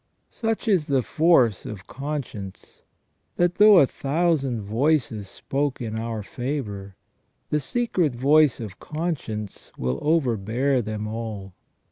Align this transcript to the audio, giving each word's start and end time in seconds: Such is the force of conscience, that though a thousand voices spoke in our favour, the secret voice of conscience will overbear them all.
Such 0.31 0.67
is 0.67 0.87
the 0.87 1.03
force 1.03 1.63
of 1.63 1.85
conscience, 1.85 2.81
that 3.35 3.57
though 3.59 3.77
a 3.77 3.85
thousand 3.85 4.63
voices 4.63 5.29
spoke 5.29 5.79
in 5.79 5.95
our 5.95 6.23
favour, 6.23 6.95
the 7.51 7.59
secret 7.59 8.15
voice 8.15 8.59
of 8.59 8.79
conscience 8.79 9.71
will 9.77 9.99
overbear 10.01 10.81
them 10.81 11.05
all. 11.05 11.53